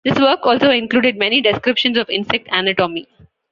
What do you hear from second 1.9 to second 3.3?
of insect anatomy.